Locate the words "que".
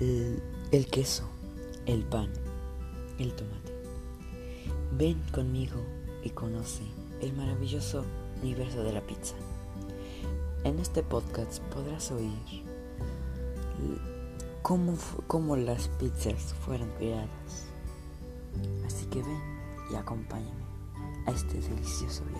19.06-19.22